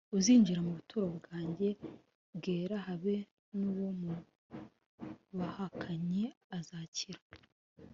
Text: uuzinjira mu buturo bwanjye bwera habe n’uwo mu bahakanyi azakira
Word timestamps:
uuzinjira 0.13 0.59
mu 0.65 0.71
buturo 0.77 1.07
bwanjye 1.19 1.67
bwera 2.37 2.75
habe 2.87 3.15
n’uwo 3.57 3.87
mu 4.01 4.11
bahakanyi 5.37 6.23
azakira 6.57 7.21